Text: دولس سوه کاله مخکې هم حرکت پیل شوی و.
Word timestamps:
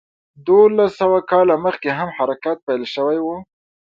دولس 0.47 0.91
سوه 1.01 1.19
کاله 1.31 1.55
مخکې 1.65 1.89
هم 1.97 2.09
حرکت 2.17 2.57
پیل 2.65 2.83
شوی 2.93 3.19
و. 3.21 3.27